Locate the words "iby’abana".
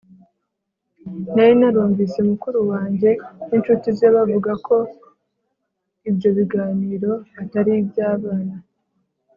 7.81-8.55